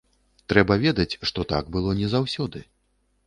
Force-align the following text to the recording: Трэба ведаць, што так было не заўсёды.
Трэба 0.51 0.77
ведаць, 0.85 1.19
што 1.29 1.45
так 1.53 1.69
было 1.77 1.93
не 1.99 2.07
заўсёды. 2.15 2.65